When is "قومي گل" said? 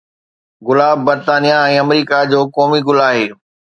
2.59-2.99